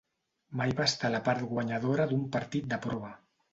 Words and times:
Mai 0.61 0.73
va 0.79 0.87
estar 0.91 1.09
a 1.11 1.15
la 1.17 1.19
part 1.27 1.45
guanyadora 1.53 2.09
en 2.11 2.17
un 2.19 2.25
partit 2.39 2.69
de 2.75 2.83
prova. 2.89 3.15